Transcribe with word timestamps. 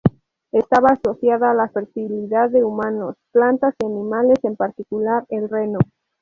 Estaba 0.51 0.87
asociada 0.89 1.51
a 1.51 1.53
la 1.53 1.69
fertilidad 1.69 2.49
de 2.49 2.63
humanos, 2.63 3.13
plantas 3.31 3.75
y 3.77 3.85
animales, 3.85 4.39
en 4.41 4.55
particular, 4.55 5.27
el 5.29 5.47
reno. 5.47 5.77